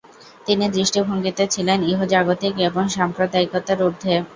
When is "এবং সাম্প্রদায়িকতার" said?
2.67-3.79